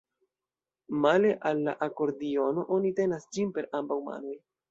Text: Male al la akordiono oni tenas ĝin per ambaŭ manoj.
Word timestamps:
Male 1.03 1.33
al 1.49 1.59
la 1.67 1.75
akordiono 1.87 2.65
oni 2.79 2.93
tenas 3.01 3.29
ĝin 3.37 3.55
per 3.59 3.71
ambaŭ 3.81 4.01
manoj. 4.09 4.35